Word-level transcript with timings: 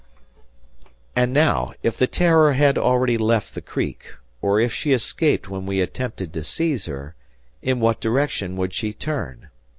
And 1.15 1.31
now, 1.31 1.73
if 1.83 1.95
the 1.95 2.07
"Terror" 2.07 2.53
had 2.53 2.75
already 2.75 3.19
left 3.19 3.53
the 3.53 3.61
creek, 3.61 4.15
or 4.41 4.59
if 4.59 4.73
she 4.73 4.93
escaped 4.93 5.47
when 5.47 5.67
we 5.67 5.79
attempted 5.79 6.33
to 6.33 6.43
seize 6.43 6.87
her, 6.87 7.13
in 7.61 7.79
what 7.79 8.01
direction 8.01 8.55
would 8.57 8.73
she 8.73 8.93
turn? 8.93 9.49